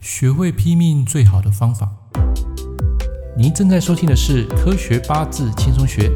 [0.00, 1.94] 学会拼命最好的方法。
[3.36, 6.08] 您正在收听的是《科学八字轻松学》。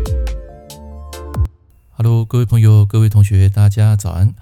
[1.90, 4.34] Hello，各位朋友、各位同学，大家早安。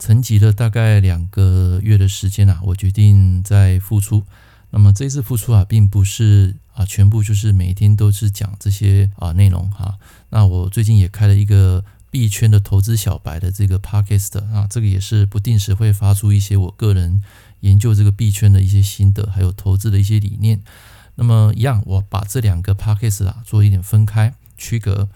[0.00, 4.24] 沉寂了大概两个月的时间啊，我决定再复出。
[4.70, 9.96] 那么这一次复出啊，并不是啊全部就是每天都是讲这些啊内容哈、
[10.30, 11.84] 那我最近也开了一个。
[12.10, 17.22] 币圈的投资小白的这个 podcast 啊，这个也是不定时会发出一些我个人
[17.60, 20.60] 研究这个币圈的一些心得，还有投资的一些理念。
[21.14, 25.08] 那么一样，我把这两个 podcast 啊做一点分开区隔。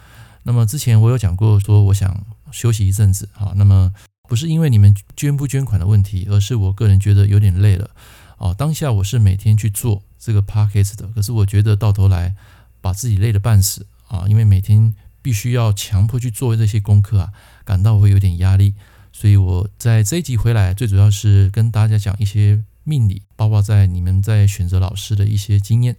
[0.42, 3.52] 那么之前我有讲过，说我想休息一阵子啊。
[3.56, 3.92] 那么
[4.28, 7.90] 不是因为你们捐不捐款的问题，而是我个人觉得有点累了
[8.38, 8.52] 啊。
[8.54, 12.34] 当下我是每天去做这个 podcast 的，可是我觉得到头来
[12.80, 14.94] 把自己累得半死啊，因为每天。
[15.24, 17.32] 必须要强迫去做这些功课啊，
[17.64, 18.74] 感到会有点压力，
[19.12, 25.96] 所以我在这一集回来，最主要是跟大家讲一些命理，包括在你们在选择老师的一些经验。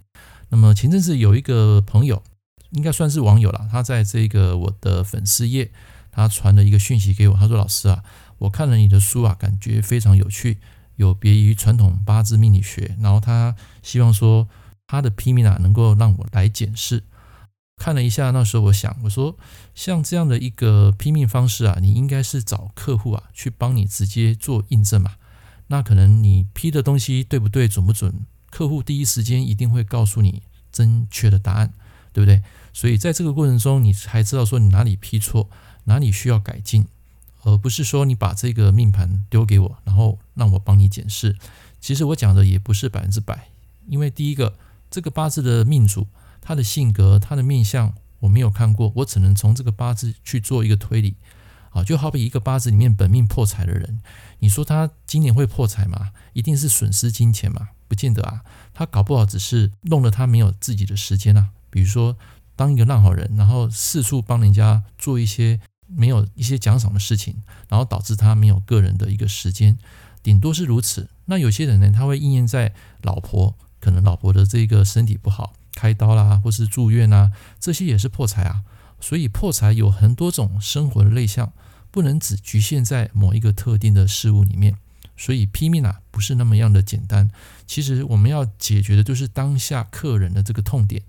[0.50, 2.22] 那么前阵子有一个朋友，
[2.70, 5.70] 应该算是网友了，他在这个我的粉丝页，
[6.10, 8.02] 他传了一个讯息给我，他说：“老师啊，
[8.38, 10.58] 我看了你的书啊，感觉非常有趣，
[10.96, 14.48] 有别于传统八字命理学，然后他希望说
[14.86, 17.04] 他的批命啊，能够让我来检视。”
[17.76, 19.36] 看了一下，那时候我想，我说
[19.74, 25.16] 像这样的一个拼命方式啊，你应该是找客户啊去帮你直接做印证嘛。
[25.66, 31.74] 那可能你批的东西对不对、准不准，客户第一时间一定会告诉你正确的答案，
[32.12, 32.42] 对不对？
[32.72, 35.50] 所以在这个过程中，你还知道说你哪里批错，
[35.84, 36.86] 哪里需要改进，
[37.42, 41.36] 而不是说你把这个命盘丢给我，然后让我帮你检视。
[41.80, 43.48] 其实我讲的也不是百分之百，
[43.88, 44.54] 因为第一个，
[44.90, 46.06] 这个八字的命主。
[46.44, 51.16] 他的性格，他的面相，我没有看过，我只能从这个八字去做一个推理，
[51.70, 54.00] 啊，就好比一个八字里面本命破财的人，
[54.40, 56.12] 你说他今年会破财吗？
[56.34, 57.70] 一定是损失金钱吗？
[57.88, 61.48] 不见得啊，他搞不好只是弄得他没有自己的时间啊。
[61.70, 62.16] 比如说，
[62.54, 67.36] 当一个烂好人，然后四处帮人家做一些没有一些奖赏的事情，
[67.68, 69.78] 然后导致他没有个人的一个时间，
[70.22, 71.08] 顶多是如此。
[71.24, 75.54] 那有些人呢，他会应验在老婆，可能老婆的这个身体不好。
[75.74, 78.62] 开刀啦，或是住院啊，这些也是破财啊。
[79.00, 81.52] 所以破财有很多种生活的类象，
[81.90, 84.76] 不能只局限在某一个特定的事物里面。
[85.16, 87.30] 所以拼命啊，不是那么样的简单。
[87.66, 91.02] 其实我们要解决的就是当下客人的这个痛点，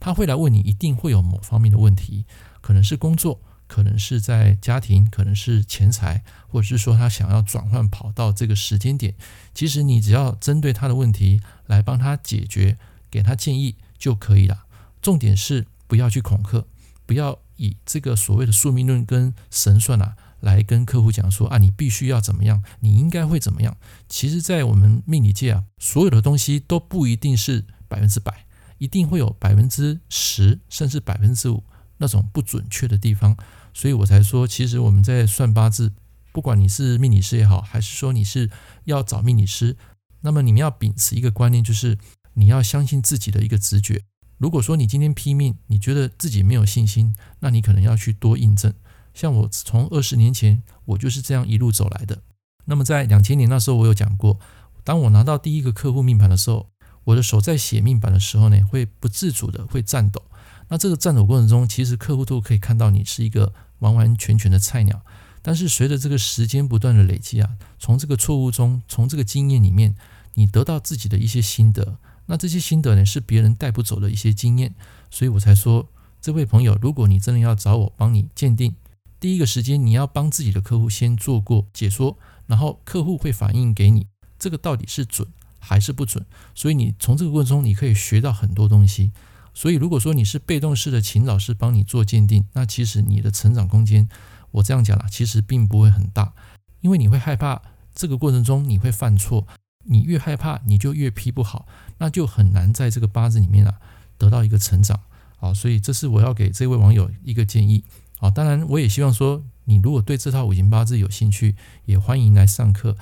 [0.00, 2.24] 他会来问你，一定会有某方面的问题，
[2.60, 9.14] 可能是工作，可能是在家庭，可能是钱财，或者是说他想要转换跑道这个时间点。
[9.54, 12.78] 其实你只要针对他的问题来帮他解决，
[13.10, 13.76] 给他建议。
[14.02, 14.64] 就可以了。
[15.00, 16.66] 重点是不要去恐吓，
[17.06, 23.76] 不要以这个所谓的宿命论跟神算啊，来跟客户讲说啊，你必须要怎么样，你应该会怎么样。
[24.08, 28.44] 其实，在我们命理界啊，所有的东西都不一定是百分之百，
[28.78, 31.62] 一定会有百分之十甚至百分之五
[31.98, 33.36] 那种不准确的地方。
[33.72, 35.92] 所以我才说，其实我们在算八字，
[36.32, 38.50] 不管你是命理师也好，还是说你是
[38.82, 39.76] 要找命理师，
[40.22, 41.96] 那么你们要秉持一个观念，就是。
[42.34, 44.02] 你要相信自己的一个直觉。
[44.38, 48.74] 如果说你今天拼命，你觉得自己没有信心，那你可能要去多印证。
[49.14, 52.22] 像我从二十年前，我就是这样一路走来的。
[52.64, 54.40] 那么在两千年那时候，我有讲过，
[54.82, 56.70] 当我拿到第一个客户命盘的时候，
[57.04, 60.22] 我的手在写命盘的时候呢，会不自主的会颤抖。
[60.68, 65.04] 那这个颤抖过程中，其实客户都可以看到你是一个完完全全的菜鸟。
[65.42, 69.94] 但是随着这个时间不断的累积啊，从这个错误中，从这个经验里面，
[70.34, 71.98] 你得到自己的一些心得。
[72.26, 74.74] 那这些心得呢，是别人带不走的一些经验，
[75.10, 75.88] 所以我才说，
[76.20, 78.74] 这位朋友，如果你真的要找我帮你鉴定，
[79.18, 82.16] 第一个时间你要帮自己的客户先做过解说，
[82.46, 84.06] 然后客户会反映给你，
[84.38, 85.28] 这个到底是准
[85.58, 86.24] 还是不准，
[86.54, 89.12] 所以你从这个过程中你可以学到很多东西。
[89.54, 94.08] 所以如果说你是被动式的，请老师帮你做鉴定，那其实你的成长空间，
[94.52, 96.32] 我这样讲啦，其实并不会很大，
[96.80, 97.60] 因为你会害怕
[97.94, 99.46] 这个过程中你会犯错。
[99.84, 101.66] 你越害怕，你就越批不好，
[101.98, 103.74] 那就很难在这个八字里面啊
[104.18, 105.00] 得到一个成长
[105.38, 105.52] 啊。
[105.52, 107.84] 所以这是我要给这位网友一个建议
[108.18, 108.30] 啊。
[108.30, 112.96] 当然，我也希望说，你如果对这套五行八字有兴趣，也欢迎来上课。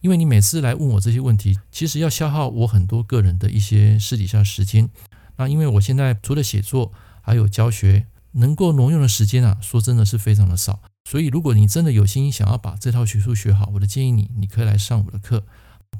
[0.00, 4.90] 因为你每次来问我这些问题，其实要消耗我很多个人的一些私底下时间。
[5.36, 10.80] 那因为我现在除了写作，还有教学，能够挪用的时间啊，说真的是非常的少。
[11.08, 15.44] 所以，如果你真的有心想要把这套学术学好，我的建议你，你可以来上我的课。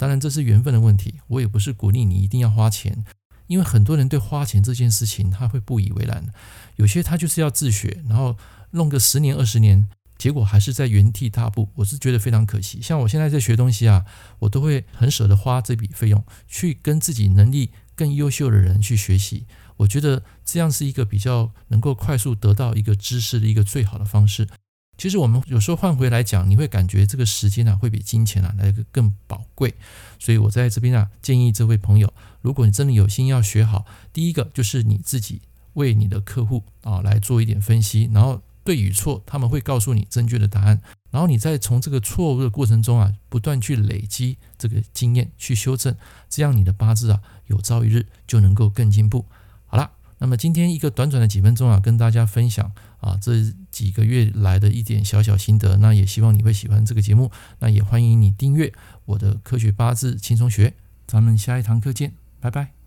[0.03, 1.21] 当然，这是缘分的问题。
[1.29, 3.05] 我也不是鼓励你一定要花钱，
[3.47, 6.27] 因为很多人对花钱这件事情他会不以为然。
[6.75, 8.37] 有些他就是要自学，然后
[8.73, 9.89] 弄个十年二十年，
[10.19, 12.83] 结果还是在原地踏步，我是觉得非常可惜。
[12.83, 14.05] 像我现在在学东西啊，
[14.41, 19.47] 我都会很舍得花这笔费用去跟自己能力更优秀的人去学习。
[19.77, 24.49] 我觉得这样是一个比较能够快速得到一个知识的一个最好的方式。
[24.99, 29.75] 其实我们有时候换回来讲，你会感觉这个时间啊会比金钱啊来得更宝贵。
[30.19, 35.41] 所以我在这边啊建议这位朋友，如果你真的有心要学好，第一个就是你自己
[35.73, 40.81] 为你的客户啊来做一点分析，然后对与错他们会告诉你正确的答案，
[41.11, 45.97] 然后你再从这个错误的过程中啊不断去累积这个经验去修正，
[46.29, 49.27] 这样你的八字啊有朝一日就能够更进步。
[49.67, 52.71] 好了，那么今天一个短短的几分钟啊，跟大家分享
[53.03, 58.73] 啊这几个月来的一点小小心得，那也希望你会喜欢这个节目，那也欢迎你订阅
[59.05, 60.73] 我的科学八字轻松学，
[61.07, 62.81] 咱们下一堂课见，拜拜。